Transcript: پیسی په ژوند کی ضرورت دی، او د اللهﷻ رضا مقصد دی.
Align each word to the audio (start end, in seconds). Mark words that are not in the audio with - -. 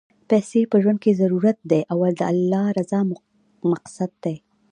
پیسی 0.29 0.61
په 0.71 0.77
ژوند 0.83 0.97
کی 1.03 1.11
ضرورت 1.21 1.57
دی، 1.69 1.81
او 1.91 1.97
د 2.19 2.21
اللهﷻ 2.31 2.67
رضا 2.79 2.99
مقصد 3.71 4.11
دی. 4.23 4.35